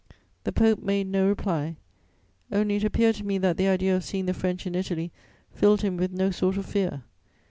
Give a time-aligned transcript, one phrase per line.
[0.45, 1.75] "The Pope made no reply;
[2.51, 5.11] only it appeared to me that the idea of seeing the French in Italy
[5.51, 7.03] filled him with no sort of fear.